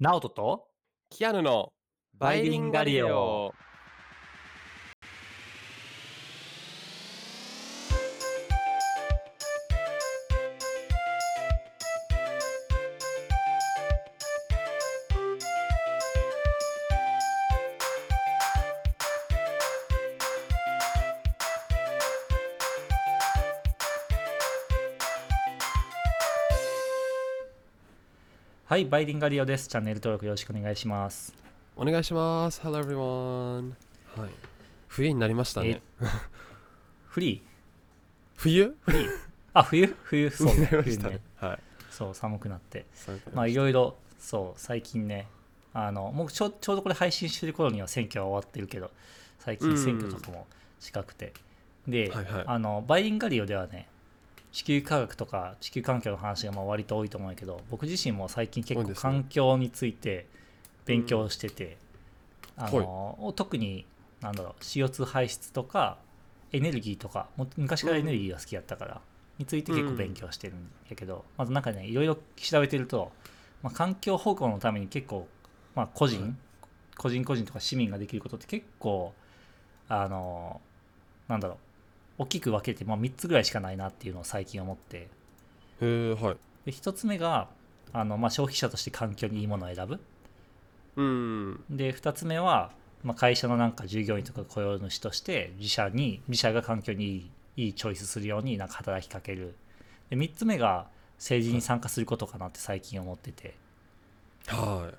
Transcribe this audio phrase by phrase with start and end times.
[0.00, 0.66] ナオトと
[1.08, 1.72] キアヌの
[2.14, 3.52] バイリンガリオ。
[28.74, 29.68] はい、バイリンガリオです。
[29.68, 31.32] チャンネル登録よろしくお願いします。
[31.76, 32.60] お願いします。
[32.60, 33.70] Hello everyone。
[34.20, 34.30] はい。
[34.88, 35.80] 冬になりましたね。
[37.06, 37.40] フリ
[38.34, 38.64] 冬？
[38.64, 39.08] ーフリー
[39.52, 39.94] あ、冬？
[40.02, 40.66] 冬そうね。
[40.66, 41.20] 冬ね。
[41.36, 41.58] はい。
[41.88, 42.84] そう、寒くなって。
[43.32, 45.28] まあ、いろいろ、そう、最近ね、
[45.72, 48.90] あの、もうちょちょうどこれ配信してる頃には選挙は終わってるけど、
[49.38, 50.48] 最近選挙とかも
[50.80, 51.32] 近くて。
[51.86, 53.86] で、はいはいあの、バイリンガリオではね、
[54.54, 60.28] 地球科学とか地球環境の話がまあ割と多いと思うんやけど僕自身も最近結構環境について
[60.86, 61.76] 勉強してて、
[62.56, 63.84] あの特に
[64.20, 65.98] なんだろう CO2 排出とか
[66.52, 69.00] エネルギーとかも昔からエネルギーが好きやったから、
[69.38, 73.10] について結構勉強してるんやけど、まずなんかねいろいろ調べてると、
[73.60, 75.26] まあ、環境保護のために結構、
[75.74, 76.34] まあ、個人、はい。
[76.96, 79.12] 個人個人とか市民ができることって結構
[79.88, 80.60] あの
[81.26, 81.56] なんだろう
[82.18, 84.96] 大きく分けて、まあ、3つぐらいしかないなっていうのを最近思って。
[84.98, 85.08] へ
[85.80, 86.36] え、はい。
[86.66, 87.48] で1つ目が
[87.92, 90.00] あの、まあ、消費者として環境にいいものを選ぶ。
[90.96, 91.64] うん。
[91.70, 92.70] で2つ目は、
[93.02, 99.54] まあ、会社のなんか従業員とか雇用主として自社に自社が環境にいいいいチョイスするようになんか働きかける。
[100.10, 103.54] で3つ目が政治に参加することかなって最近思ってて、
[104.46, 104.94] はい。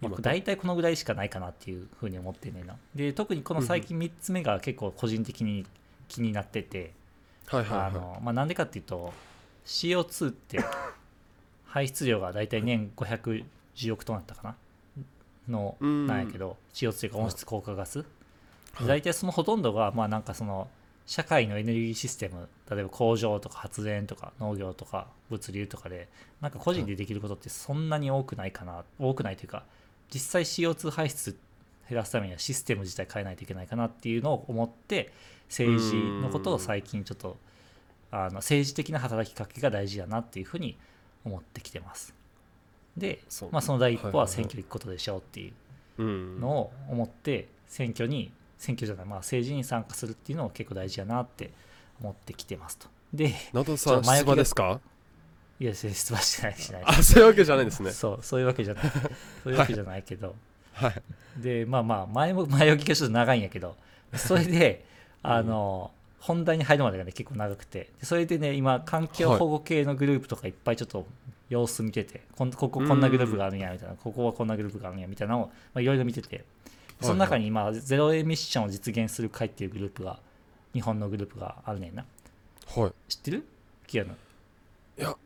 [0.00, 2.76] まあ、大体このぐらいしかないかなっていうふうに思ってんねんな。
[2.94, 5.66] で特にこの最近3つ目が結構個人的に
[6.08, 6.92] 気になってて、
[8.32, 9.12] なんでかっていうと
[9.64, 10.58] CO2 って
[11.66, 13.44] 排出量が大体年510
[13.92, 14.56] 億トンだったかな？
[15.48, 16.06] のうん。
[16.06, 18.04] なんやけど CO2 というか温室効果ガス、は
[18.84, 18.86] い。
[18.86, 20.68] 大体そのほとんどがまあなんかその
[21.06, 26.08] 社会のエネルギーシステム例えば工場とか発電とか農業とか物流とかで
[26.42, 28.84] なんか個人でできることってそんなに多くないかな？
[28.98, 29.64] 多くないというか
[30.12, 31.38] 実際 CO2 排出
[31.88, 35.10] 減らすためにはシステム自体変えないといけないかなっていうのを思って
[35.48, 37.36] 政治のことを最近ちょっと
[38.10, 40.78] あの政治的な働きかけが大事だなっていうふうに
[41.24, 42.14] 思ってきてます。
[42.96, 43.20] で、
[43.50, 45.52] まあ、その第一歩は選挙に行くことでしょうっていう。
[46.00, 51.50] のを思って選挙に選挙じゃない、まあ、政治に参加するっていうのを結構大事やなって
[52.00, 52.86] 思ってきてますと。
[53.12, 54.80] で、ナトさん、出馬ですか？
[55.58, 56.82] いや、出馬してないしない。
[56.86, 57.90] あ、そういうわけじゃないですね。
[57.90, 58.84] そう、そういうわけじゃない。
[59.42, 60.36] そういうわけじゃないけど。
[60.72, 61.02] はい。
[61.36, 63.76] で、まあまあ、前も前置きがちょっと長いんやけど、
[64.14, 64.84] それで、
[65.22, 65.90] あの、
[66.20, 71.06] 本題に入るまでがね、結構長くて、でそれでね、今、環境保護系のグループとかいっぱいちょっと
[71.48, 76.44] 様子見てて、こんこここんなグループがあるんや、みたいな、ここはこんなグループがあるんや、みたいなのを、まあ、いろいろ見てて、
[77.00, 80.18] その中に今、ゼロエミッションを実現する会っていうグループが、
[80.72, 82.04] 日本のグループがあるねんな。
[82.66, 82.92] はい。
[83.08, 83.44] 知ってる？
[83.86, 84.14] キアヌ。
[84.98, 85.16] いや、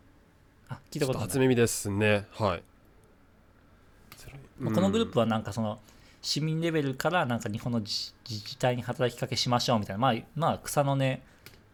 [0.68, 1.38] あ、聞いたこととない初。
[1.40, 2.26] 耳ですね。
[2.32, 2.62] はい。
[4.60, 5.80] まあこのグループは、はなんかその
[6.22, 11.20] 市民レベルからなんか日本の自自治体に働きかけしましょうみたいな、まあ、まあ草の根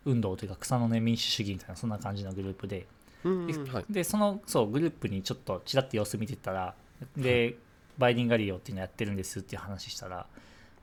[0.07, 2.87] 運動というか草の根民主主義みたいなそんな感じのグループで。
[3.25, 3.85] はい。
[3.91, 6.75] でそのそうグループにちょっとちらっと様子見てたら
[7.17, 7.57] で、
[7.99, 10.27] バイリンガリオっていうのやってるんですっていう話したら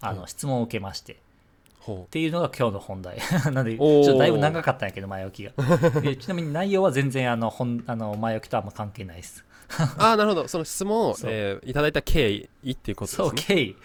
[0.02, 0.30] あのはい。
[0.30, 1.14] 質問を受けまして。
[1.14, 1.18] っ
[1.80, 3.18] ほていうのが今日の本題。
[3.52, 6.02] なんでちょっとだいぶ長かったんやけど前置きが。
[6.02, 9.44] でちなみに内容は全然あの本あの前置きとあんま関係ないです。
[9.44, 9.55] う
[9.98, 10.48] ああ、なるほど。
[10.48, 13.28] その質問を、えーいただいた経緯っていうことですね。
[13.28, 13.76] そう、経緯。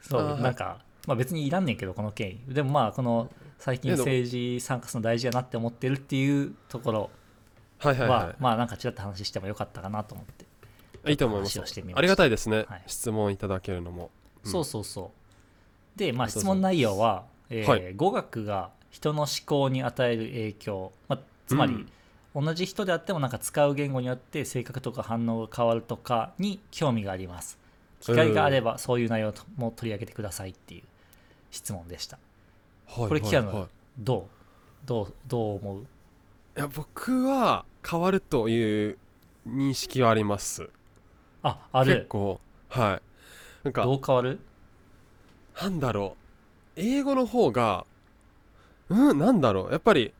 [0.00, 2.54] そう、なんか、まあ別にいらんねんけど、この経緯。
[2.54, 7.10] でもまあ、この最近政治参加するの大事やなって思ってるっていうところ
[7.78, 10.44] はいはいは、はまあなんかちらっと話してもよかったかなと思って。
[11.08, 11.10] い。
[11.12, 14.10] いいと思いますありがたいですね、はい質問いただけるのも。
[14.44, 15.12] うんそうそうそ
[15.96, 15.98] う。
[15.98, 21.88] で、まあ質問内容は、えーはい語学が人の思考に与える影響、まあ、つまり、うん
[22.38, 27.58] 同じ人であってもなんか使う言語によって性格とか反応が変わるとかに興味があります。
[28.00, 30.82] 機会があればそういう内容も取り上げてくださいっていう
[31.50, 32.18] 質問でした。
[32.86, 33.68] はいこれキアヌはいはい。
[33.98, 34.28] ど
[34.84, 34.86] う？
[34.86, 35.14] どう？
[35.26, 35.80] どう思う？
[35.80, 35.84] い
[36.56, 38.98] や僕は変わるという
[39.48, 40.68] 認識はあります。
[41.42, 41.94] あある。
[41.94, 42.38] 結構。
[42.68, 43.64] はい。
[43.64, 44.40] なんかどう変わる？
[45.60, 46.16] なんだろ
[46.76, 46.80] う。
[46.80, 47.86] 英語の方が
[48.90, 49.18] うん？
[49.18, 49.72] なんだろう。
[49.72, 50.12] やっぱり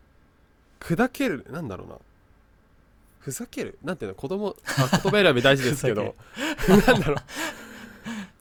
[0.81, 1.97] 砕けるなんだろうな
[3.27, 3.77] ふざける？
[3.83, 4.15] なんていうの？
[4.15, 6.15] 子供 あ言葉選び大事ですけど。
[6.87, 7.17] なんだろう。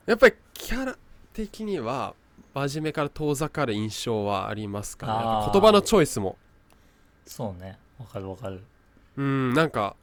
[0.06, 0.96] やっぱりキャラ
[1.32, 2.14] 的には
[2.54, 5.50] 真面目から遠ざかる印象はありますかね。
[5.52, 6.38] 言葉のチョイスも。
[7.26, 7.80] そうね。
[7.98, 8.62] わかるわかる。
[9.16, 9.96] うんなんか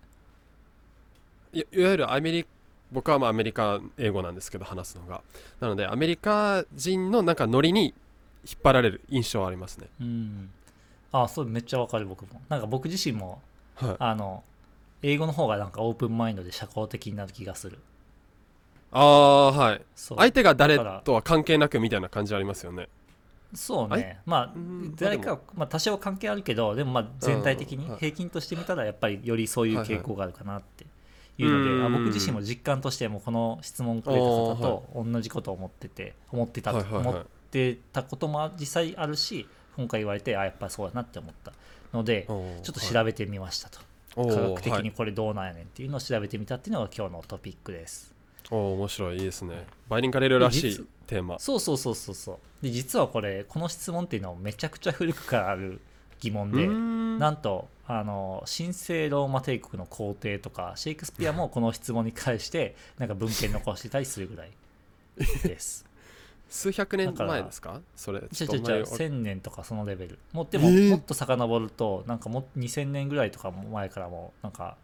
[1.54, 2.46] いいわゆるアメリ
[2.92, 5.22] 僕はまあアメリカ英語なんですけど話すのが。
[5.62, 7.94] なのでアメリカ人のなんかノリに
[8.46, 9.88] 引っ張られる印象はありますね。
[10.02, 10.52] うん。
[11.14, 12.42] あそうめっちゃわかる僕も。
[12.50, 13.42] なんか僕自身も
[13.76, 13.96] はい。
[14.00, 14.44] あの
[15.04, 17.78] 英語の方がなんかオープンマインドで社交的になる気がする。
[18.92, 19.82] ああはい。
[19.96, 22.88] 相手が誰とは関係なくみたいな感じありますよね。
[23.54, 24.20] あそうね。
[24.26, 30.86] まあうん誰まあかまあ多少関係あるけどでもまあ全体的に平均としてみたらやっぱりよりそういう傾向があるかなって
[31.38, 31.80] いうので、はい。
[31.80, 37.08] はいあ僕自身も実感としてもこの質問くれた方と同じことを思ってて思ってたとはいはいはい。
[37.08, 41.52] 思ってたことも実際あるし今回言われてあやっぱそうだなって思った
[41.92, 48.13] のでちょっと調べてみましたと、はい科学的にこれどうなんやねんっていうのを調べてみたっていうのが今日のトピックです。
[48.51, 49.18] おー面白い。
[49.18, 49.65] いいですね。
[49.89, 55.81] バイリンガルらしいテーマそうそうそうそうそうで実はこれこの質問っていうのはめちゃくちゃ古くからある
[56.19, 56.74] 疑問で、な
[57.19, 64.51] なんとあの神聖ローマ帝国の皇帝とかシェイクスピアもこの質問に関してなんか文献残してたりするぐらい
[65.18, 65.86] です。
[66.54, 67.82] 数百年前ですか？
[67.96, 70.20] それちちょっと前ょちょちょ1000年とかそのレベル。
[70.34, 74.78] もでも、えーもっと遡るとなんかも2000年ぐらいとかも前からもなんか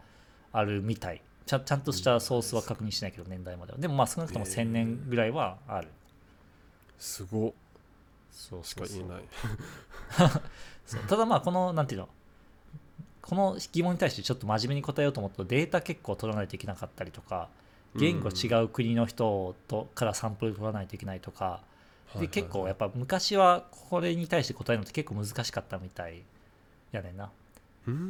[0.52, 1.22] あるみたい。
[1.46, 3.78] ちゃちゃんとしたソースは確認しないけど年代までは。
[3.78, 5.86] でもまあ少なくとも1000年ぐらいはある、
[6.98, 7.54] すご
[8.32, 8.86] そうそうそう。
[8.88, 9.22] しか言えない。
[10.86, 11.02] そう。
[11.08, 12.08] ただまあこのなんていうの？
[13.22, 17.48] この疑問に対してちょっと真面目に答えようと思うとデータ結構取らないといけなかったりとか
[17.96, 21.60] 言語違う国の人とからサンプル取らないといけないとか、
[22.18, 26.22] で結構やっぱ昔はこれに対して答えるのって結構難しかったみたい
[26.92, 27.30] やねんな。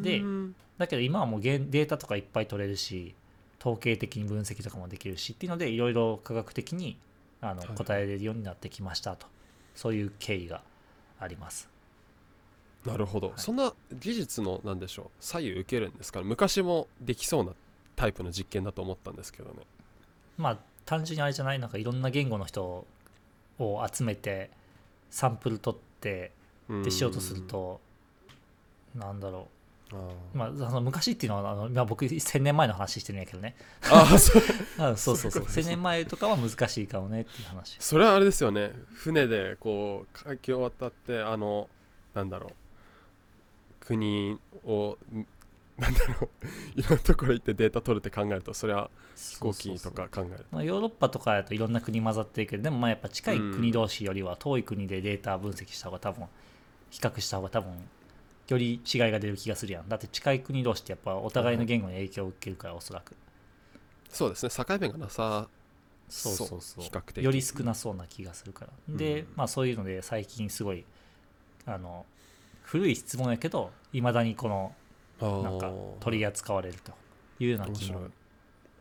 [0.03, 0.55] でうん。
[0.79, 3.15] だけど今はもうデータとかいっぱい取れるし
[3.61, 6.97] 統計的に分析とかもできるしっていうのでいろいろ科学的に
[7.43, 9.27] あのはい答えれるようになってきましたと。
[9.75, 10.62] そういう経緯が
[11.19, 11.69] あります。
[12.85, 13.32] なるほど、い。
[13.37, 16.21] そんな技術のなんでしょう左右受けるんですか？
[16.21, 17.53] ね昔もできそうな
[18.00, 19.56] タイプの実験だと思ったんですけどね。
[20.38, 22.87] まあ単純にあれじゃないなんかいろんな言語の人
[23.58, 24.50] を集めて
[25.11, 26.32] サンプル取って
[26.82, 27.79] でしようとすると
[28.94, 29.49] なんだろ
[29.93, 30.37] う。
[30.38, 33.55] まああの昔っていうのはあの、まあ、僕1000年前の話してるんやけどね。
[33.82, 34.43] ーあーそう。
[34.79, 35.41] あ そうそうそう。
[35.41, 37.76] そういうことです1000年前とかは難しいかもねっていう話。
[37.81, 38.73] それはあれですよね。
[38.94, 41.69] 船でこう海峡を渡ってあの
[42.14, 42.53] なんだろう。
[43.81, 45.26] 国をん
[45.81, 46.47] なんだろう。
[46.81, 56.27] いろんなところ行ってデータ取るって考えるとそれは飛行機とか考えるまあ、ヨーロッパとかだといろんな国混ざってるけどでもまあやっぱ近い国同士よりは遠い国でデータ分析した方が多分
[56.91, 57.73] 比較した方が多分
[58.49, 59.88] より違いが出る気がするやん。
[59.88, 63.17] だって近い国同士ってやっぱお互いの言語に影響を受けるからおそらく。
[64.11, 64.50] そうですね。
[64.50, 65.49] 境目がなさ
[66.09, 66.32] そう。
[66.35, 67.25] そうそう比較的。
[67.25, 68.73] より少なそうな気がするから。
[68.88, 69.29] で、うん。
[69.37, 70.85] まあそういうので最近すごい
[71.65, 72.05] あの
[72.62, 74.75] 古い質問やけどいまだにこの
[75.20, 76.93] なんか取り扱われると
[77.38, 78.12] いうような面白い疑問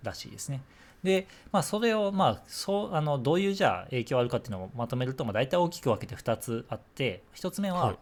[0.04, 0.62] らしいですね。
[1.04, 7.98] で、まあ、それを、まあ、そうあのどういうじゃあ影響あるかっていうのをまとめると、まあ、大体大きく分けて2つあって1つ目は、はい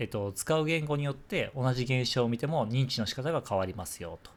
[0.00, 4.30] えっと、使う言語によって同じ現象を見ても認知の仕方が変わりますよと、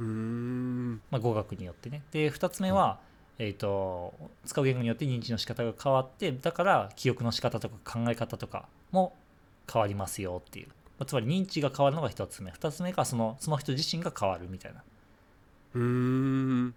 [0.00, 2.02] うーんまあ、語学によってね。
[2.12, 3.00] で2つ目は、
[3.38, 4.14] えっと、
[4.44, 9.14] 使う言語によって認知の仕方が変わってだから記憶の仕方とか考え方とかも
[9.72, 10.68] 変わりますよっていう。
[11.00, 12.52] まあつまり認知が変わるのが1つ目。
[12.52, 14.82] 2つ目がそのその人自身が変わるみたいな。
[15.74, 16.74] うーん。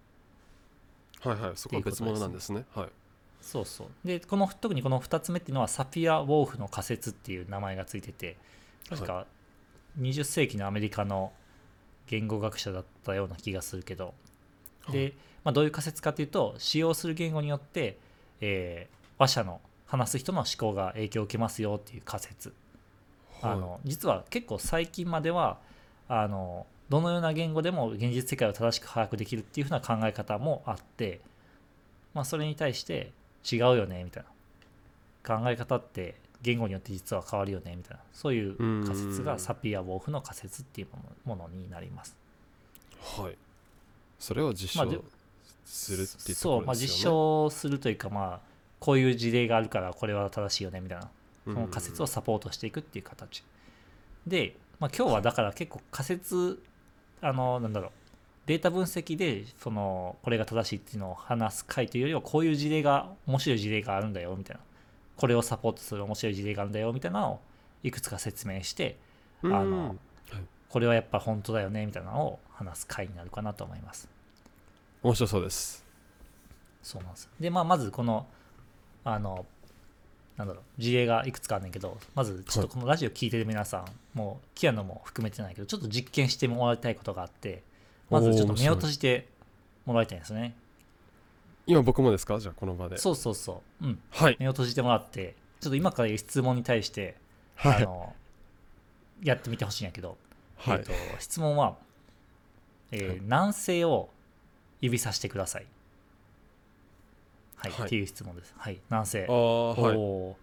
[1.21, 1.51] はいはい。
[1.55, 2.65] そこは別物なんですね。
[2.73, 2.87] はい。
[3.41, 3.87] そうそう。
[4.03, 8.37] でこの特にこの2つ目っていうのはサピア・ウォーフの仮説っていう名前がついてて
[8.89, 9.27] 確か
[9.99, 11.31] 20世紀のアメリカの
[12.07, 14.13] 言語学者だったような気がするけど。
[14.89, 15.13] で、
[15.43, 17.97] まあ、どういう仮説かというと使用する言語によって、
[18.41, 22.53] えー話者の話す人の思考が影響を受けますよっていう仮説
[23.43, 25.57] あの実は結構最近までは
[26.07, 31.21] あのどのような言語でも現実世界を正しく把握できるっていうふうな考え方もあって、
[32.13, 33.11] まあ、それに対して
[33.49, 34.29] 違うよねみたいな。
[35.25, 38.03] 考え方って言語によって実は変わるよねみたいな。
[38.11, 40.87] そういう仮説がサピア・ウォーフの仮説っていう
[41.25, 42.15] ものになります。
[43.01, 43.37] はい。
[44.19, 45.03] それを実証
[45.65, 46.93] するっていうとそう、まあ、ころですよね。
[46.93, 48.39] 実証するというかまあ
[48.79, 51.09] こういう事例があるからこれは正しいよねみたいな
[51.45, 53.43] その仮説をサポートしていくっていう形。
[54.25, 56.61] で、まあ、今日はだから結構仮説
[57.21, 57.91] あのなんだろう。
[58.45, 64.61] データ分析でそのこれが正しいっていうのを話す回というよりはこういう事例が面白い事例があるんだよみたいな。
[65.15, 67.39] これをサポートする面白い事例があるんだよみたいなのを
[67.83, 68.97] いくつか説明して
[69.41, 69.55] うん。
[69.55, 69.95] あのはい。
[70.69, 74.09] これはやっぱ本当だよねみたいなのを話す回になるかなと思います。
[75.03, 75.85] 面白そうです。
[76.81, 77.29] そうなんです。
[77.39, 78.25] でまあまずこの
[79.05, 79.45] あの
[80.37, 83.85] なんだろう事例がいくつかあるんだけどまずちょっとこのラジオ聞いてる皆さん、
[84.17, 87.61] もうキアノも含めてないけどちょっと実験してもらいたいことがあって
[88.09, 89.27] まずちょっと目を閉じて
[89.85, 90.55] もらいたいんですね。
[91.65, 92.39] 今僕もですか？
[92.39, 92.97] じゃあこの場で。
[92.97, 93.85] そうそうそう。
[93.85, 93.99] うん。
[94.11, 94.37] はい。
[94.39, 97.15] 目を閉じてもらってちょっと今から言う質問に対して、
[97.55, 97.83] はい。
[97.83, 98.13] あの
[99.21, 100.17] やってみてほしいんやけど、
[100.57, 100.79] はい。
[100.79, 101.77] えーと質問は、
[102.91, 103.19] えーはい。
[103.21, 104.09] 南西を
[104.81, 105.65] 指さしてください
[107.63, 107.87] はい、はい。
[107.87, 108.53] っていう質問です。
[108.57, 108.79] はい。
[108.89, 110.35] 南西あおー。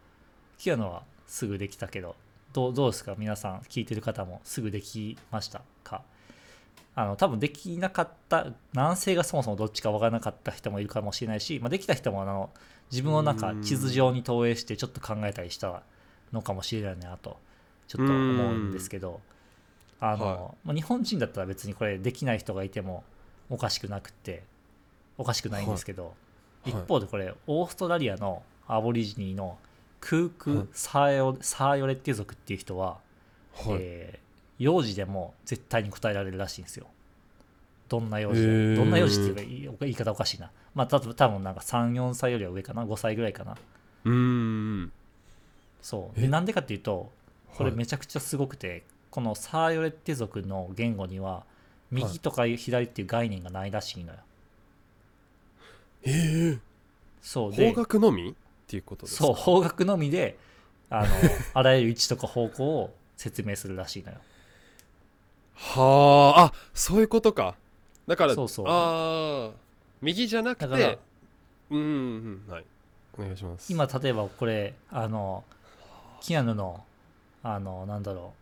[0.59, 2.17] キアノはすぐできたけど
[2.53, 3.15] どうどうですか？
[3.17, 6.03] 皆さん聞いてる方もすぐできましたか？
[6.97, 12.51] あの多分できなかった南西がそもそもどっちか分からなかった人もいるかもしれないし、まあ、できた人もあの
[12.91, 13.37] 自分をなん。
[13.37, 15.83] か地図上に投影してちょっと考えたりした
[16.33, 17.39] のかもしれないなと
[17.87, 19.21] ちょっと思うんですけど
[20.01, 23.05] あの、はまあ、日本人だったら別にこれできない人がいても
[23.49, 24.43] おかしくなくて
[25.17, 26.13] おかしくないんですけど、はい
[26.65, 29.59] 一方でこれオーストラリアのアボリジニーの
[30.01, 30.67] クーはい。
[30.67, 32.99] ク・サーヨサーヨレッテ族っていう人は、
[33.55, 33.77] はい。
[33.81, 36.87] えー幼児でも絶対に答えられるらしいんですよ。
[37.89, 38.77] どんな幼児でもへー。
[38.77, 40.51] どんな幼児っていうか言い方おかしいな。
[40.75, 43.57] まあ多分多分なんか34歳よりは上かな？5歳ぐらいかな。
[44.05, 44.93] うーん。
[45.81, 46.29] そう。
[46.29, 47.11] なんでかっていうと
[47.57, 47.79] これはい。
[47.79, 51.45] めちゃくちゃすごくて、このサーヨレッテ族の言語には
[51.91, 54.19] 右とか左っていう概念がないらしいのよ、
[56.05, 56.59] ええ
[57.23, 57.73] そうで。
[57.73, 58.35] 方角のみっ
[58.67, 59.25] ていうことですか？
[59.27, 60.39] そう方角のみで
[60.89, 61.09] あの
[61.55, 64.19] あらゆる位置とか方向を説明するらしいのよ。
[65.55, 67.57] はああそういうことか。
[68.07, 68.67] だからそうそう。
[68.69, 69.57] ああ
[70.01, 70.99] 右じゃなくだからて
[71.71, 72.65] うんうんはい。
[73.19, 73.71] お願いします。
[73.73, 75.45] 今例えばこれあの
[76.21, 76.85] キアヌの
[77.43, 78.41] あのなんだろう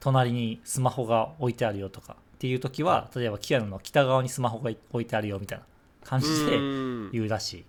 [0.00, 5.64] 隣にスマホが置いてあるよとかっていう時は例えばキアヌの北側にスマホが置いてあるよみたいな
[6.06, 7.10] 感じでうん。
[7.12, 7.64] 言うらしい。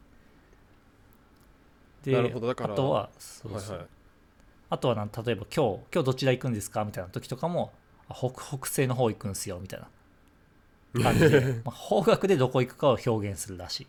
[2.08, 3.88] あとはそうそう、はいはい。
[4.70, 6.86] あとはなん例えば今日今日どちら行くんですか？
[6.86, 7.74] みたいな時とかも
[8.10, 9.88] あ北北西の方行くんすよみたいな。
[11.04, 13.88] 感じで、 まあ、方角でどこ行くかを表現するらしい。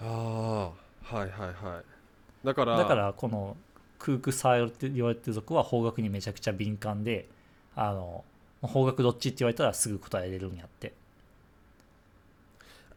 [0.00, 0.70] あ
[1.10, 2.46] あはいはいはい。
[2.46, 3.56] だからだからこの
[3.98, 7.28] クークサーヨって言われてる族は方角にめちゃくちゃ敏感で
[7.74, 8.24] あの
[8.62, 10.92] 方角どっちって言われたらすぐ答えれるんやって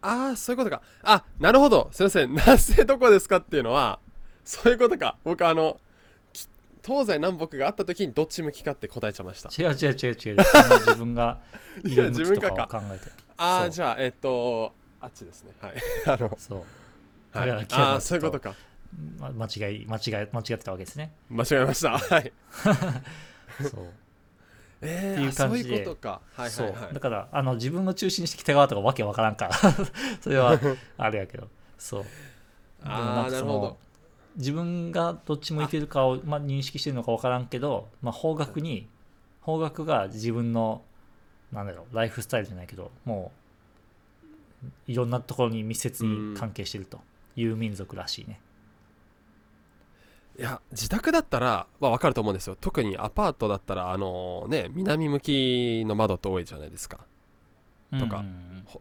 [0.08, 0.82] ああそういうことか。
[1.04, 1.90] あなるほど。
[1.92, 2.30] すいません。
[2.32, 4.00] 南西どこですかっていうのは
[4.46, 5.18] そういうことか。
[5.26, 5.80] 僕あの
[6.32, 6.48] き
[6.84, 9.50] 東西南北があった時にどっち向きかって答えちゃいました。
[9.50, 10.38] 違う違う違う違う。
[10.38, 11.40] 自分が
[11.84, 13.12] いる向きとかをいや考えて。
[13.36, 15.52] ああじゃあえっとあっちですね。
[15.60, 15.74] はい。
[16.08, 17.38] あのそう。
[17.38, 17.68] はい。
[17.72, 18.56] ああそういうことか。
[19.20, 21.12] ま間違い間違い間違ってたわけですね。
[21.30, 21.98] 間違えました。
[21.98, 22.32] はい。
[23.62, 24.07] そう
[24.82, 25.86] えー、っていう感じで。
[26.94, 29.54] だからあの自分の中心にして北側とかわけわからんから。
[30.22, 30.60] それは
[30.98, 31.48] あれやけど。
[31.78, 32.04] そう。
[32.04, 33.78] でもあんかその
[34.36, 38.88] 自分がどっち向いてるかを、まあ、認識してるのか分からんけど、まあ、方角に
[39.42, 40.84] 方角が自分の
[41.52, 43.32] なんだろうライフスタイルじゃないけども
[44.64, 47.00] ういろんなところに密接に関係してると
[47.36, 48.40] いう民族らしいね。
[50.40, 52.58] いや自宅だったら、まあ、分かると思うんですよ。
[52.60, 57.00] 特にアパートだったらあのね南向きの窓って多いじゃないですか。
[57.98, 58.24] とか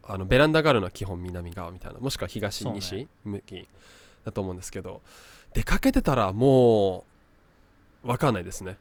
[0.03, 2.01] あのベランダがあるのは基本南側みたいな。
[2.01, 3.69] もしくは東西向き
[4.25, 5.01] だと思うんですけど
[5.55, 7.05] 出かけてたらも
[8.05, 8.77] う分かんないですね。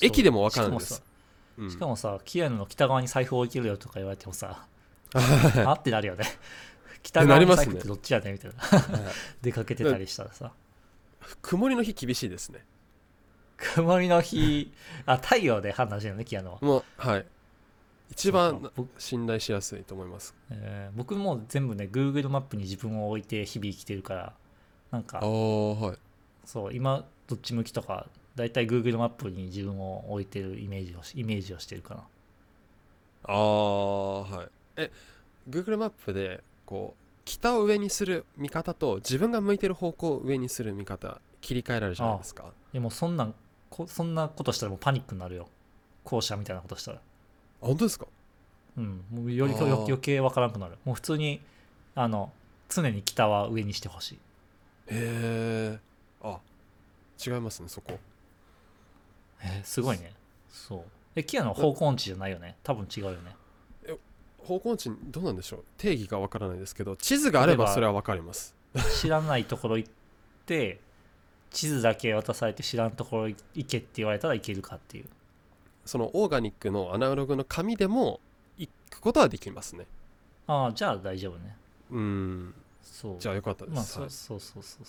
[0.00, 0.94] 駅でも分かんないです。
[0.94, 1.12] しかもさ
[1.58, 1.70] うん。
[1.70, 4.66] しかもさ、キアヌの北側に財布置いてるよとか言われてもさ、
[5.14, 6.24] あってなるよね。
[7.02, 8.56] 北側の財布ってどっちやねんみたいな。
[9.42, 10.52] 出かけてたりしたらさ。
[11.40, 12.64] 曇りの日厳しいですね。
[13.56, 14.72] 曇りの日、
[15.06, 16.58] あ、太陽で判断してるのね、キアヌは。
[16.60, 17.26] もうはい。
[18.10, 20.34] 一番信頼しやすいと思います。
[20.50, 24.32] えー僕も全部ね Google マップに自分を置いて日々生きてるから
[24.90, 25.98] なんかああはい。
[26.44, 32.04] そう今どっち向きとかだいたい Google マップに自分を置いてるイメージをしイメージをしてるかな。
[33.24, 34.48] ああはい。
[34.76, 34.90] え
[35.48, 42.52] Google マップでこう北を上にする見方と自分が向いてる方向を上にする見方切り替えられるじゃないですか。
[42.72, 43.34] でもそんなん
[43.70, 45.48] こそんなことしたらもうパニックになるよ。
[46.04, 46.98] 校舎みたいなことしたら。
[46.98, 47.00] あ
[47.60, 48.06] 本当ですか？
[48.76, 49.04] うん。
[49.10, 50.78] もうより余計わからなくなる。
[50.84, 51.40] もう普通に
[51.94, 52.32] あの
[52.68, 54.14] 常に北は上にしてほしい。
[54.14, 54.18] へ
[54.90, 55.78] え
[56.22, 56.38] あ
[57.24, 57.98] 違いますねそこ。
[59.42, 60.12] えーすごいね。
[60.50, 60.82] そう。
[61.14, 62.56] えキアの方向音痴じゃないよね？
[62.62, 63.36] 多分違うよね
[64.44, 65.64] 方向音痴どうなんでしょう？
[65.78, 68.54] 定義がわからないですけど地図があればそれはわかります。
[69.00, 69.90] 知らないところ行っ
[70.46, 70.80] て
[71.50, 75.04] 地図だけ渡されて知らんところ行けって言われたら行けるかっていう。
[75.84, 78.20] そのオーガニックのアナログの紙でも
[78.56, 79.86] 行くことはできますね。
[80.46, 81.56] ああじゃあ大丈夫ね。
[81.90, 82.54] うん。
[82.82, 83.16] そう。
[83.18, 84.86] じゃあよかったです、まあそうそうそうそう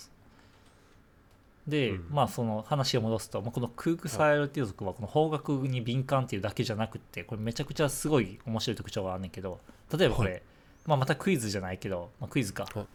[1.67, 2.07] で、うん。
[2.09, 9.59] まあその話を戻すと、まあ、このクークサイルっていう族はこの方角に敏感っていうだけじゃなくてこれめちゃくちゃすごい面白い特徴があんねんけど
[9.97, 10.39] 例えばこれ、は
[10.87, 12.85] まあ、またクイズじゃないけど、まあ、クイズか、はい。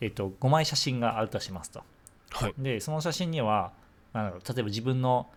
[0.00, 1.82] えっと5枚写真があるとしますと。
[2.30, 2.54] はい。
[2.58, 3.72] でその写真には
[4.12, 5.28] なんだろう例えば自分の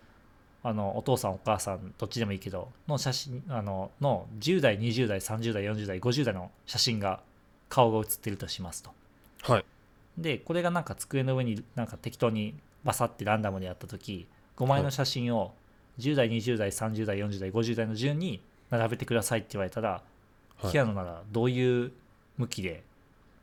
[0.63, 7.19] あのお父さんお母さんどっちでもいいけどの写真あのの10代20代30代40代50代の写真が
[7.69, 8.91] 顔が写ってるとしますと。
[9.43, 9.65] はい。
[10.17, 15.53] でこれがなんか机の上になんか適当にバサってランダムでやった時5枚の写真を
[15.99, 20.01] 10代20代30代40代50代の順に並べてくださいって言われたら、は
[20.63, 20.67] い。
[20.69, 21.91] 平野ならどういう
[22.37, 22.83] 向きで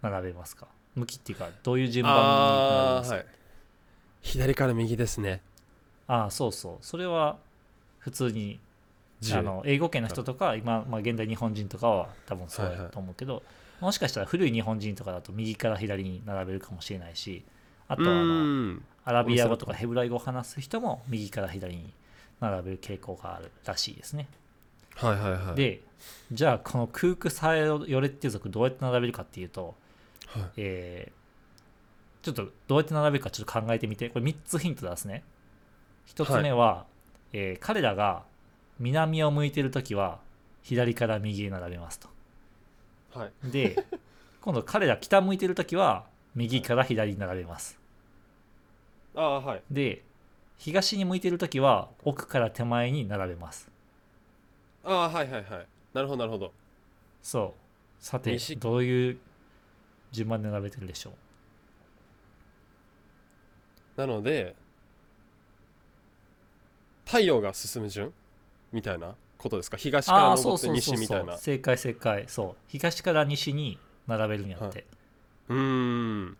[0.00, 0.66] 並べますか？
[0.94, 3.16] 向きっていうかどういう順番に並べますか？
[3.16, 3.26] はい。
[4.22, 5.42] 左から右ですね。
[6.06, 6.76] ああそうそう。
[6.80, 7.36] それは
[7.98, 8.60] 普通に
[9.22, 13.42] 10あの英語圏の人とか今、まあ、現代日本人とかは多分そうやと思うけど、
[13.80, 17.44] もしかしたら古い日本人とかだと右から左に並べるかもしれないし
[17.88, 21.92] あとはあのアラビア語とかヘブライ語を話す人も右から左に
[22.40, 24.28] 並べる傾向があるらしいですね。
[24.96, 25.80] はいはいはいで
[26.30, 29.74] じゃあこのクークサエヨレッテ族どうやって並べるかっていうと、
[30.26, 31.22] はいえー
[32.22, 35.24] ちょっとどうやって並べるかちょっと考えてみてこれ3つヒント出すね。
[36.14, 36.86] 1つ目は、
[37.32, 38.22] えー彼らが
[38.78, 40.20] 南を向いてるときは
[40.62, 42.08] 左から右へ並べますと。
[43.14, 43.84] はいで
[44.40, 46.06] 今度彼ら北向いてるときは
[46.36, 47.78] 右から左に並べます。
[49.14, 49.62] ああはい。
[49.70, 50.02] で
[50.58, 53.70] 東に向いてるときは奥から手前に並べます。
[54.84, 55.66] ああはいはいはい。
[55.92, 56.52] なるほどなるほど。
[57.22, 58.04] そう。
[58.04, 58.56] さて西。
[58.56, 59.18] どういう
[60.12, 61.10] 順番で並べてるでしょ
[63.96, 64.00] う？
[64.00, 64.54] なので
[67.04, 68.12] 太陽が進む順
[68.72, 69.76] みたいなことですか？
[69.76, 71.26] 東からそう昇ってそうそうそ西みたいう。
[71.26, 72.24] な正解正解。
[72.28, 72.62] そう。
[72.68, 74.86] 東から西に並べるんやって、
[75.48, 76.36] うーん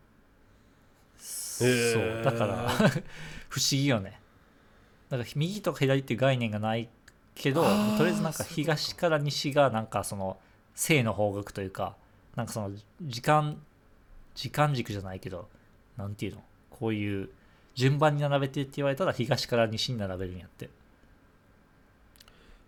[1.63, 2.23] そう。
[2.25, 2.69] だから
[3.49, 4.21] 不思議よね。
[5.09, 6.89] だから右とか左っていう概念がない
[7.35, 7.69] けどと
[8.05, 10.39] りあえずなんか東から西がなんかその
[10.75, 11.97] 正の方角というか
[12.35, 13.61] なんかその時間
[14.35, 15.49] 時間軸じゃないけど
[15.97, 16.43] なんていうの？
[16.71, 17.29] こういう
[17.75, 20.71] 順番に並べてって言われたら東から西に並べるんやって。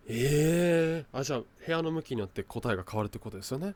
[0.07, 3.73] ええあじゃあ部屋の向きによって答えが変わるってことですよね？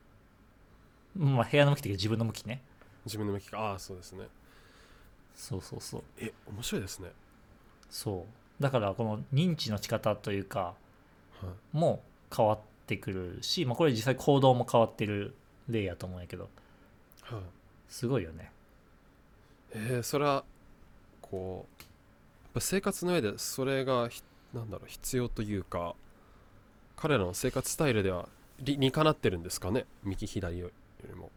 [1.17, 2.62] うんまあ部屋の向きっていうか自分の向きね。
[3.05, 4.27] 自分の向きがああそうですね
[5.39, 6.04] そうそうそう。
[6.19, 7.12] え面白いですね。
[7.89, 8.25] そ
[8.60, 8.62] う。
[8.62, 10.60] だからこの認知の仕方というか
[11.41, 11.78] はい。
[11.78, 12.04] も
[12.36, 15.34] 変わってくるし、まあ、これ実際行動も変わってる
[15.69, 16.49] 例やと思うんやけど。
[17.21, 17.41] はい。
[17.88, 18.52] すごいよね。
[19.71, 20.43] えー、それは
[21.21, 21.88] こうや
[22.49, 24.21] っぱ生活の上でそれがひ
[24.54, 25.95] なんだろう必要というか
[26.97, 28.28] 彼らの生活スタイルでは
[28.60, 29.86] 理にかなってるんですかね？
[30.04, 30.69] 右左よ
[31.08, 31.32] りも。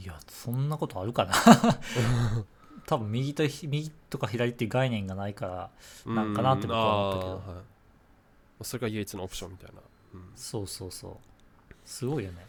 [0.00, 1.32] いやそんなことあるかな
[2.90, 5.70] 多分右とひ右とか左っていう概念がないか
[6.04, 7.30] らなんかなって僕は思ったけど。
[7.54, 8.64] はい。
[8.64, 9.80] それが唯一のオプションみたいな、
[10.14, 10.22] うん。
[10.34, 11.16] そうそうそう。
[11.84, 12.44] すごいよね。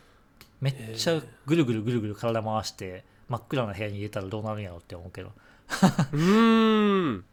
[0.60, 5.32] めっちゃぐるぐるぐるぐる体回して真っ暗な部屋に入れたらどうなるんやろって思うけど。
[6.12, 7.26] うーん。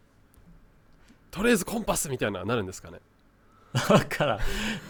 [1.30, 3.00] とりあえずコンパスみたいなのなるんですかね。
[3.72, 4.38] だから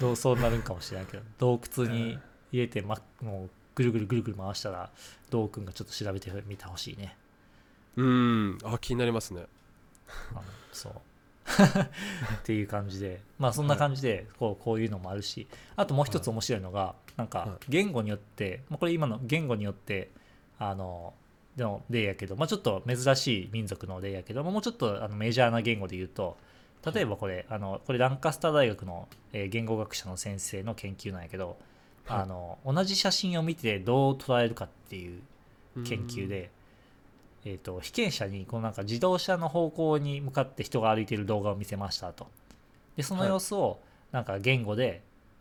[0.00, 1.22] どうそうなるんかもしれないけど。
[1.38, 2.18] 洞窟に
[2.50, 4.90] 入れて、ま、もうぐるぐるぐるぐる回したら
[5.31, 7.16] どうくんがちょっと調べてみてほしいね
[7.99, 8.59] うーん。
[8.65, 9.47] あ気になりますね。
[10.73, 10.93] そう。
[11.49, 13.21] っていう感じで。
[13.39, 15.49] まあそんな感じでこうこういうのもあるし。
[15.77, 20.11] あともう一つ面白いのがなんはか言語によってまあこれ今の言語によって
[20.59, 21.13] あの
[21.57, 26.37] の例やけど、まあ、ちょっと珍しい民族の例やけどもうちょっとあのメジャーな言語で言うと
[26.95, 31.57] 例えばこれあのこれランカスター大学の、えー言語学者の先生の研究なんやけど
[32.07, 35.21] はいあの同じ写真を見てどう捉えるかっていう
[35.85, 36.51] 研究で、
[37.49, 42.27] えー、と被験者にこのなんか自動車の方向に向かって人が歩いている動画を見せましたと。
[42.97, 43.79] でその様子を
[44.13, 45.01] なんか言語で、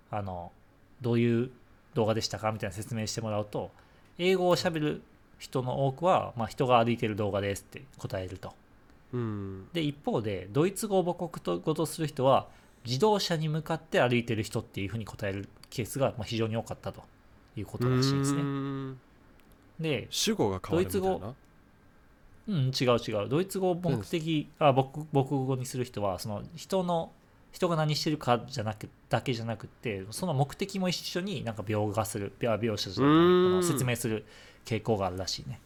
[0.10, 0.54] あの
[1.02, 1.50] どういう
[1.96, 3.72] 動画でしたかみたいな説明してもらうと
[4.18, 5.02] 英語をしゃべる
[5.38, 8.54] 人の多くは、まあ、人が歩いている動画ですって答えると。
[9.12, 9.68] うん。
[9.74, 12.48] で一方でドイツ語を母国語とする人は
[12.86, 17.04] 自動車に向かって歩いている人っていうふうに答えるケースがまあ非常に多かったと
[17.58, 18.96] いうことらしいですね。
[19.78, 21.36] で主語が変わるみたいな？
[22.48, 23.30] うん、違う違う。
[23.30, 27.12] ドイツ語を目的、あ母母国語にする人は、その人の、
[27.52, 34.26] 人が何してるかじゃなくだけじゃなくて、その目的も一緒になんか描画する、描描写じゃないあうーんの説明する
[34.66, 35.60] 傾向があるらしいね。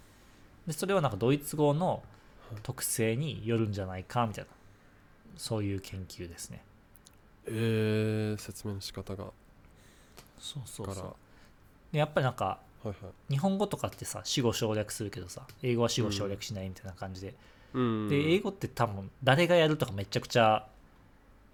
[0.65, 2.01] で、それはなんかドイツ語の
[2.63, 4.49] 特性によるんじゃないかみたいな、
[5.37, 6.63] そういう研究ですね。
[7.45, 9.25] えー、説明の仕方が
[10.39, 11.15] そうそうからそう。
[11.91, 13.33] でやっぱりなんか、はいはい。
[13.33, 17.33] 日本語とかってさ、死語省略するけどさ、英語は死語省略しないみたいな感じで、
[17.73, 18.09] うん。
[18.09, 20.67] で英語って多分誰がやるとかめちゃくちゃ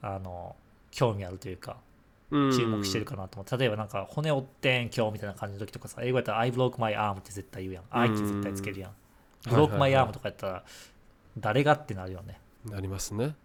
[0.01, 0.55] あの
[0.91, 1.77] 興味あるというか
[2.31, 2.51] うん。
[2.51, 7.83] 注目してるかなと思う、例えばなんか骨折ってん今日みたいな感じの時とかさ英語やったら I broke my arm って絶対言うやん。
[7.91, 8.91] I って絶対つけるやん、
[9.47, 9.79] うん broke はい。
[9.79, 10.63] my arm とかやったら
[11.37, 13.35] 誰がってなるよね、なりますね。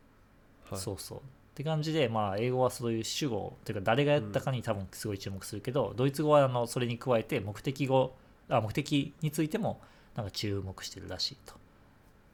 [0.70, 0.80] はい。
[0.80, 1.20] そうそう
[1.52, 8.14] って感じでまあ英語はそういう主語っていうか誰がやったかに多分すごい注目するけど、ドイツ語はあのそれに加えて目的語
[8.48, 9.80] あ目的についても
[10.16, 11.54] なんか注目してるらしいと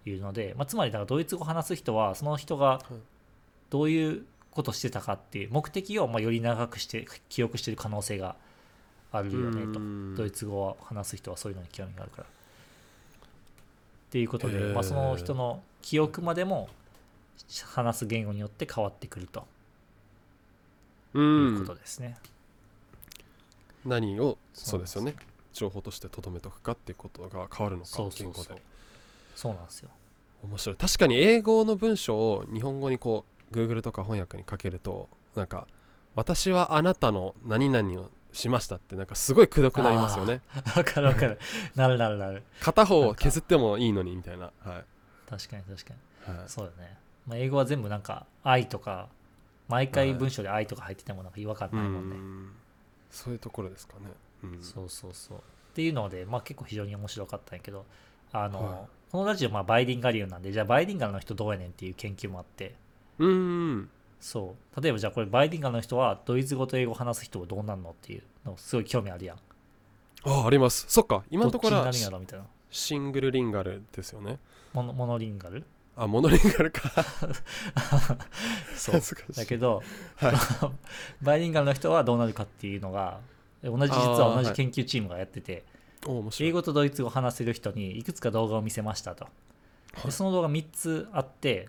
[0.09, 2.95] いうので、まあ、つまりだからドイツ語を話す人はその人がい
[3.71, 8.37] どういうことしてたかっていう目的をまあより長くして記憶してる可能性が
[9.11, 12.25] あるよねとうんドイツ語を話す人はそういうのに興味があるから。
[12.25, 16.71] っていうことで、まあ、その人の記憶までも
[17.75, 19.47] 話す言語によって変わってくると
[21.15, 22.17] ういうんことですね。
[23.85, 25.15] 何をそそううですよね
[25.53, 28.59] 情報として留めとくかっていうことが変わるのかそうそうそう。
[29.35, 29.91] そうなんですよ。
[30.45, 35.67] 面白い確かに英語の文章を日本語にこう Google とか翻訳にかけるとなんか
[36.15, 40.43] 私はあなたの何々をしましたってなんかすごいくどくなりますよね
[40.77, 41.39] わかるわかる。
[41.75, 42.43] なるなるなる。
[42.61, 44.85] 片方を削ってもいいのにみたいなは
[45.29, 45.95] 確かに確か
[46.29, 46.35] に。
[46.35, 46.99] い、はい、そうだね。
[47.29, 49.09] まあ、英語は全部なんか愛とか、
[49.69, 52.17] 毎回文章で愛とか入っててもなんか違和感うないもんね。
[52.17, 52.53] ん。
[53.11, 54.01] そういうところですかね、
[54.43, 55.39] うん、そうそうそう。
[55.39, 55.41] っ
[55.75, 57.85] ていうので、まあ結構非常に面白かったんやけど、
[58.33, 58.79] あの、はい。
[59.13, 62.75] このラジオまあバイリンガリオなんで、じゃあバイリンガルの人どうやねんっていう研究もあって、
[63.19, 64.81] うんそう。
[64.81, 69.39] 例えばじゃあこれバイリンガルの人はドイツ語と英語を話す人はどうなんのっていうのすごい興味あるやん。
[70.25, 70.87] ああります。
[70.89, 71.23] そっか。
[71.31, 71.93] 今のところは。
[72.71, 74.39] シングルリンガルですよね。
[74.73, 75.65] モノモノリンガル？
[76.01, 77.05] あモノリンガルか。
[78.77, 79.01] そう。
[79.35, 79.83] だけど、
[80.17, 80.35] はい。
[81.21, 83.19] バイリンガルの人はどうなるかっていうのが
[83.65, 85.65] 同じ実は同じ研究チームがやってて、
[86.07, 86.51] お面白い。
[86.51, 89.31] 英語とドイツ語を話せる人にいくつか動画を見せましたと、は
[90.03, 90.05] い。
[90.07, 91.69] でその動画3つあって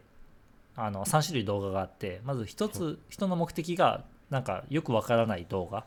[0.75, 5.85] あの3種類動画があってまず1つ、人の目的がなんかよくわからない動画。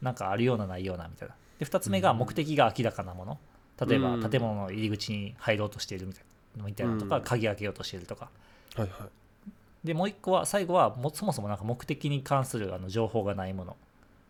[0.00, 1.34] なんかあるようなないようなみたいな。
[1.58, 3.38] で2つ目が目的が明らかなもの。
[3.84, 4.30] 例えばうん。
[4.30, 7.22] 建物の入り口に入ろうとしているみたいなみたいなのとか、うん。
[7.22, 8.30] 鍵開けようとしているとか。
[8.74, 9.86] はいはい。
[9.86, 13.76] でもう一個は最後はもそもそもなんか目的に関するあの情報がないもの。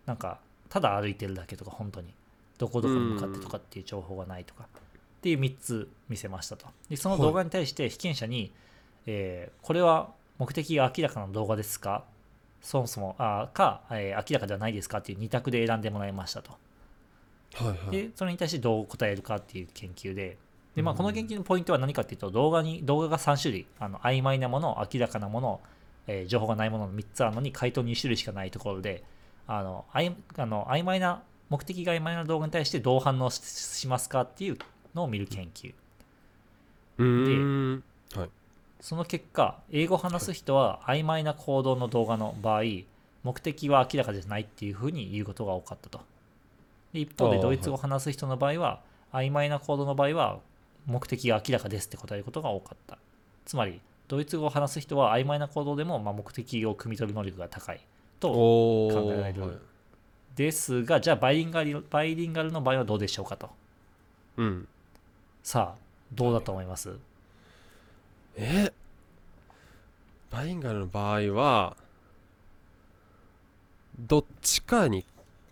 [0.04, 2.12] なんかただ歩いてるだけとか本当に。
[2.58, 4.64] どこどこに向かってとかっていう情報がないとか。
[4.64, 6.66] っていう3つ見せましたと。
[6.88, 8.52] でその動画に対して被験者に、
[9.06, 12.04] えーこれは目的が明らかな動画ですか？
[12.60, 14.98] そもそもあか、えー明らかではないですか？
[14.98, 16.50] っていう2択で選んでもらいましたと。
[17.54, 17.90] はいはい。
[17.90, 20.36] でそれに対してどう答えるかっていう研究で
[20.76, 20.98] で、まあ、うん。
[20.98, 25.60] この研究のポイントは何かっていうと動画に動画が3種類あの曖昧なもの明らかなもの、
[26.06, 29.02] えー情報がないものの3つあるのに回答2種類しかないところで
[29.48, 34.58] あのあいあの曖昧な目的が曖昧な動画に対してどう反応ししますかっていう
[34.94, 35.74] のを見る研究。
[36.98, 37.84] うーん。
[38.80, 42.62] その結果英語を話す人は曖昧な行動の動画の場合
[43.24, 46.00] 目的は明らかじゃないっていうふうに言うことが多かったと。
[46.92, 48.80] で一方でドイツ語を話す人の場合は
[49.12, 50.40] 曖昧な行動の場合は
[50.86, 52.98] 目的が明らかですって答えることが多かった。
[53.44, 57.80] つまりドイツ語を話す人は曖昧な行動でもまあ目的を汲み取る能力が高い。
[58.20, 59.42] とお考えられる。
[59.42, 59.50] はい。
[60.36, 63.50] ですがじゃあバイリンガルバイリンガルの場合はどうでしょうかと。
[64.36, 64.68] うん。
[65.42, 65.78] さあ
[66.12, 66.96] どうだと思います？
[68.36, 68.72] え
[70.30, 71.76] バイリンガルの場合は
[73.98, 75.06] どっちかに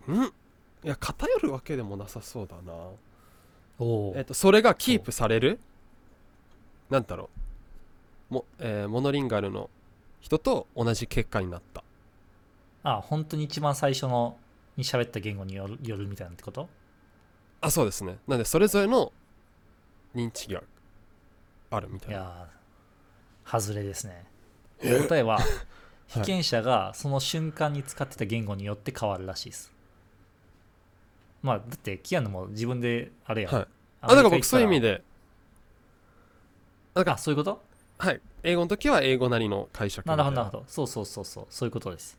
[0.07, 0.23] ん？
[0.83, 2.73] いや偏るわけでもなさそうだな。
[2.73, 2.97] お
[4.15, 5.59] えっとそれがキープされる
[6.89, 7.29] なんだろ
[8.31, 8.33] う。
[8.35, 9.69] も、えーモノリンガルの
[10.21, 11.83] 人と同じ結果になった。
[12.83, 14.37] あ本当に一番最初の
[14.77, 16.69] に喋った言語によるよるみたいなってこと？
[17.61, 18.17] あそうですね。
[18.27, 19.11] なんでそれぞれの
[20.13, 20.61] 認知が
[21.71, 22.15] あるみたいな。
[22.15, 24.25] いやー外れですね。
[25.07, 25.39] 答えは
[26.07, 29.73] 被験者がその瞬間に使ってた言語によって変わるらしいです
[31.45, 33.67] まあだってキアヌも自分であれやん、はい。
[34.01, 35.03] アあだから僕そういう意味で。
[36.95, 37.61] あそういうこと？
[37.99, 38.21] はい。
[38.43, 40.15] 英語の時は英語なりの解釈な。
[40.15, 40.63] るほどなるほど。
[40.67, 41.45] そうそうそうそう。
[41.49, 42.17] そういうことです。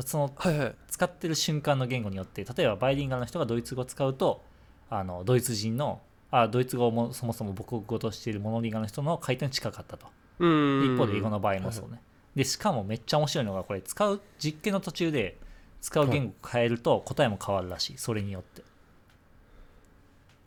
[0.00, 0.74] そのはいはい。
[0.88, 4.42] 使ってる瞬間の言語によって例えばバイリンガルの人がドイツ語を使うと
[4.90, 10.06] あのドイツ人のあドイツ語もそもそも母国語としているモノリンガルの人の回答に近かったと。
[10.40, 10.94] うーん。
[10.94, 12.00] 一方で英語の場合もそうね。
[12.34, 15.36] で、しかもめっちゃ面白いのが、これ使う、実験の途中で
[15.80, 18.62] 使う言語を変えると答えも変わるらしい、それによって。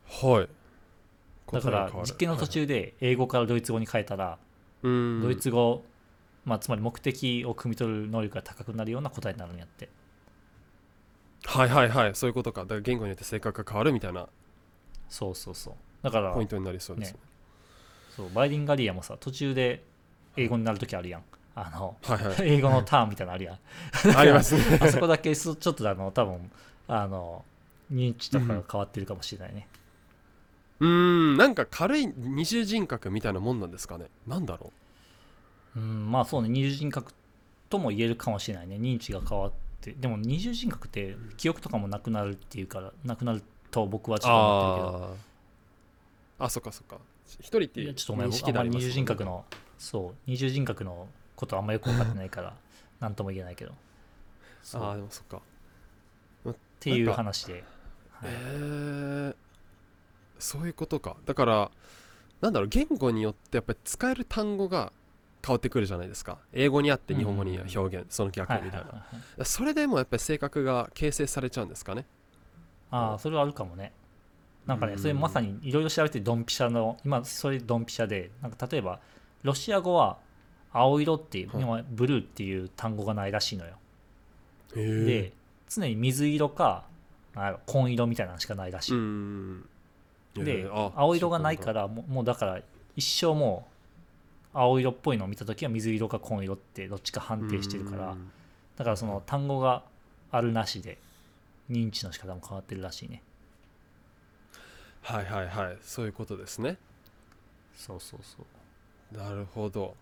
[0.08, 0.50] はい。
[1.54, 4.38] だから実験の途中で英語からドイツ語に変えたら、
[4.84, 5.84] ドイツ語、
[6.46, 9.90] まあ、つまり目的を汲み取る能力が高くなるような答えになるんやって。
[11.46, 12.16] はいはいはい。
[12.16, 12.62] そういうことか。
[12.62, 14.28] だから言語によって性格が変わるみたいな。
[15.10, 15.74] そうそうそう。
[16.02, 17.20] だからポイン、トになりそうですね。
[18.16, 19.84] そうバイリンガリアもさ、途中で
[20.38, 21.24] 英語になるときあるやん。
[21.56, 22.36] あのはいはい。
[22.58, 23.58] 英語のターンみたいなのあるやん。
[24.18, 24.80] ありますね。
[24.82, 26.52] あそこだけそちょっとあの多分
[26.88, 27.44] あの
[27.92, 29.68] 認知とかが変わってるかもしれないね、
[30.80, 31.38] うーん。
[31.38, 34.06] なんか軽い二重人格みたいなもんなんですかね。
[34.28, 34.72] なんだろ
[35.76, 35.80] う。
[35.80, 36.50] ん、まあそうね。
[36.50, 37.14] 二重人格
[37.70, 38.78] とも言えるかもしれないね。
[38.78, 39.92] 認知が変わって。
[39.94, 45.18] でも二重人格って記憶とかもなくなるっていうからなくなると僕はうちょっと思ってるけど。
[46.46, 46.98] あそっかそっか。
[47.40, 49.46] 一人っていいうやちょっと二重人格の
[49.78, 50.16] そう。
[50.26, 51.08] 二重人格の
[51.42, 52.54] ことあんまよく分かってないから
[53.00, 53.74] 何とも言えないけど。
[54.76, 55.42] ああっでもそっか。
[56.80, 57.12] ていう。
[57.12, 57.64] 話で、はい。
[58.32, 59.36] えー、
[60.40, 61.18] そういうことか。
[61.26, 61.72] だから
[62.42, 64.94] なんだろう言語によってやっぱり使える単語が
[65.46, 66.38] 変わってくるじゃないですか。
[66.54, 72.06] 英語にあって日本語には表現、その逆はいみたいな、はいはいはいそれでもやっぱり性格が形成されちゃうんですかね。
[72.92, 73.94] ああそれはあるかもね。
[74.68, 75.00] なんかねうん。
[75.00, 79.00] それまさにいろいろ調べてドンピシャの今それドンピシャでなんか例えば
[79.42, 80.18] ロシア語は
[80.74, 81.50] 青色っていう、
[81.92, 83.74] ブルーっていう単語がないらしいのよ。
[84.74, 85.34] で
[85.70, 86.86] 常に水色か
[87.66, 89.66] 紺色みたいなのしかないらしい、うん
[90.34, 92.62] で、青色がないからもうもうだから
[92.96, 93.68] 一生も
[94.54, 98.32] う青色っぽいのを見た時は水色か紺色ってどっちか判定してるからうん。
[98.78, 99.84] だからその単語が
[100.32, 100.98] あるなしで
[101.70, 103.22] 認知の仕方も変わってるらしいね。
[105.02, 105.78] はいはいはい。
[105.82, 106.78] そういうことですね。
[107.76, 108.38] そうそうそ
[109.14, 109.18] う。
[109.18, 109.96] なるほど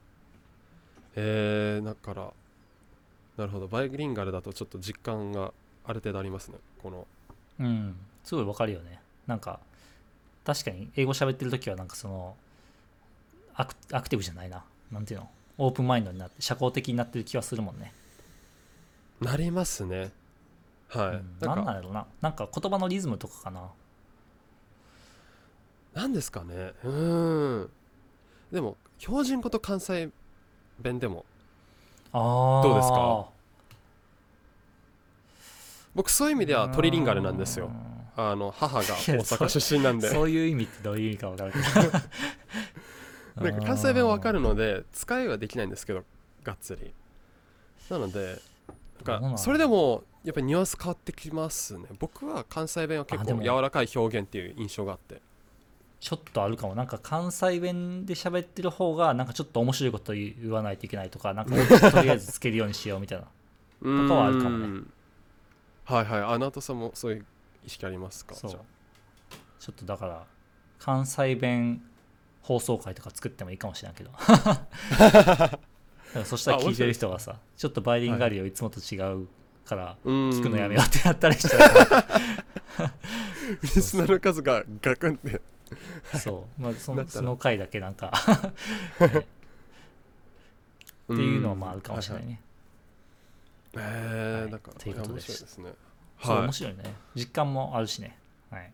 [1.16, 2.32] えー、だから
[3.38, 3.68] なるほど。
[3.68, 5.54] バイリンガルだとちょっと実感が
[5.86, 6.58] ある程度ありますね。
[6.82, 7.08] この。
[7.60, 9.00] うんすごいわかるよね。
[9.28, 9.60] なんか
[10.46, 12.36] 確かに英語喋ってる時はなんかその
[13.56, 14.64] アクアクティブじゃないな。
[14.92, 15.30] なんていうの？
[15.58, 17.94] オープンマインドになって社交的になってる気はするもんね、
[19.20, 20.12] なりますね。
[20.88, 22.06] はい、うん、なんんなんやろな。
[22.22, 23.70] なんか言葉のリズムとかかな。
[25.94, 26.74] なんですかね。
[26.84, 27.70] うーん。
[28.52, 30.10] でも標準語と関西
[30.82, 31.26] 弁でも。
[32.12, 33.28] あどうですか？
[35.96, 37.70] 僕そういう意味ではトリリンガルなんですよ。
[38.16, 38.86] あの母が大
[39.20, 40.10] 阪出身なんで。
[40.10, 41.60] そういう意味ってどういう意味か分かるけ
[43.40, 43.44] ど。
[43.50, 46.04] なんか関西弁は分かるので使いはできないんですけど
[46.44, 46.94] がっつり。
[47.90, 48.40] なので
[49.06, 51.86] なんかそれでもやっぱりニュアンス変わってきますね。
[52.00, 55.22] 僕は関西弁は結構柔らかい表現っていう印象があって
[56.00, 56.76] ちょっとあるかも。
[56.76, 61.56] なんか関西弁で喋ってる方がなんかちょっと面白いこと言わないといけないとかなんか
[61.92, 63.26] とりあえずつけるようにしようみたいな。
[63.26, 64.82] とかはあるかもね。
[65.86, 66.22] はいはい。
[66.22, 67.26] あなたさんもそういう
[67.66, 68.36] 意識ありますか？
[68.36, 68.52] そう。
[69.60, 70.26] ちょっとだから
[70.80, 71.82] 関西弁
[72.42, 74.12] 放送会とか作ってもいいかもしれんけど。
[76.26, 79.28] そしたら聞いてる人がさちょっとバイリンガリオいつもと違う
[79.64, 82.06] から聞くのやめようってなったりしたら。
[83.62, 85.42] リスナーの数がガクンって
[86.18, 88.12] そう、まあ、そのその回だけなんか
[89.06, 89.24] ってっ
[91.08, 92.42] ていうのはまああるかもしれないね、
[93.74, 95.72] えー、はいなんかということ面です白いですね
[96.22, 96.84] そうはい面白いね
[97.16, 98.18] 実感もあるしね
[98.52, 98.72] はいっ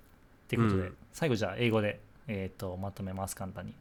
[0.47, 3.73] ていうことで、うん最後じゃあ英語で、えー、とまとめます簡単に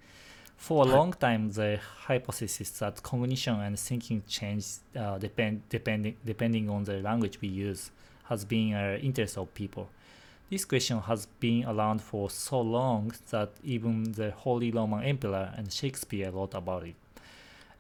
[0.57, 4.65] For a long time, the hypothesis that cognition and thinking change
[4.97, 7.91] uh, depend, depending, depending on the language we use
[8.25, 9.89] has been an interest of people.
[10.51, 15.73] This question has been around for so long that even the Holy Roman Emperor and
[15.73, 16.95] Shakespeare wrote about it.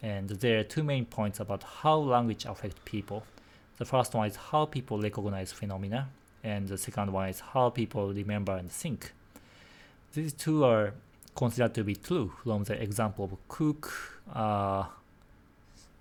[0.03, 3.24] And there are two main points about how language affects people.
[3.79, 6.09] The first one is how people recognize phenomena,
[6.42, 9.12] and the second one is how people remember and think.
[10.14, 10.94] These two are
[11.35, 13.92] considered to be true from the example of Cook
[14.33, 14.85] uh,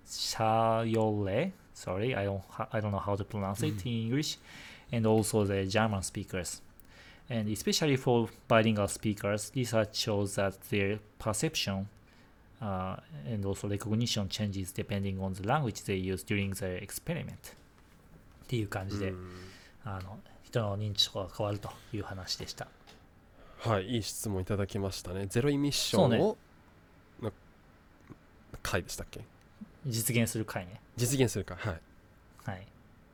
[0.08, 1.52] Shayole.
[1.74, 4.36] Sorry, I don't ha- I don't know how to pronounce it in English,
[4.94, 6.62] and also the German speakers.
[7.28, 11.88] And especially for bilingual speakers, research shows that their perception
[12.60, 17.56] uh, and also recognition changes depending on the language they use during the experiment.
[18.44, 19.30] っていう感じで、うん
[19.86, 22.66] あの人の認知とかが変わるという話でした。
[23.58, 26.36] はいいい質問いただきましたねゼロイミッションを
[27.20, 27.32] の
[28.62, 29.20] 回でしたっけ
[29.86, 30.80] 実現する回ね。
[30.96, 31.80] 実現するかはい
[32.44, 32.58] はい。
[32.58, 32.60] っ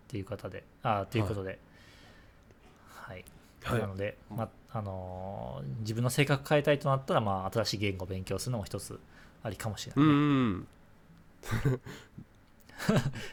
[0.08, 1.58] ていう方で、あということで、はい。
[3.62, 8.98] はいなので、まあのー自分の性格変えたいとなったら、まあ、新しい言語を勉強するのも一つ
[9.42, 10.14] ありかもしれうない、ね。
[10.14, 10.66] ん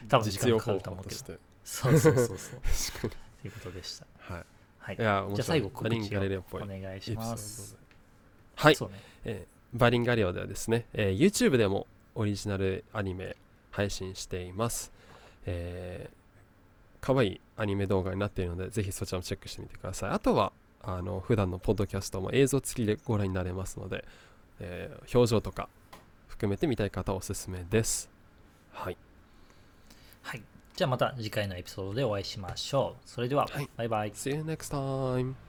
[0.08, 1.38] 多分時間かかると思うけど。
[1.64, 2.56] そうそうそうそ
[3.06, 3.10] う。
[3.42, 4.04] ということでした。
[4.04, 4.44] にはい
[4.78, 5.00] はいい。
[5.00, 6.20] やじゃあ最後バリン告知を
[6.62, 7.76] お願いします。
[8.56, 8.78] はいね。
[9.24, 13.36] えーバリンガリオではですね、えー YouTube でもオリジナルアニメ
[13.70, 14.90] 配信しています。
[15.44, 16.14] えー、
[17.08, 20.10] かわいいアニメ動画になっているので、ぜひそちらもチェックしてみてください。
[20.10, 24.04] あとは、あの普段のポッドキャストも映像付きでご覧になれますので、
[24.60, 25.70] えー表情とか
[26.28, 28.10] 含めて見たい方はおすすめです。
[28.72, 28.98] はい。
[30.20, 30.42] はい。
[30.76, 33.08] じゃあまた次回のエピソードでお会いしましょう。
[33.08, 33.70] それでは、はい。
[33.74, 34.12] バイバイ。
[34.12, 35.47] See you next time